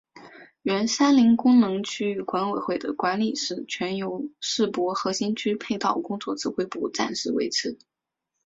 [0.63, 7.77] 原三林功能区域管委会的管理事权由世博核心区配套工作指挥部暂时维持。